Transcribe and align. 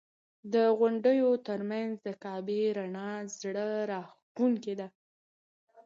د 0.53 0.55
غونډیو 0.77 1.29
تر 1.47 1.59
منځ 1.71 1.93
د 2.05 2.07
کعبې 2.23 2.61
رڼا 2.77 3.09
زړه 3.39 3.67
راښکونکې 3.91 4.73
ده. 4.79 4.87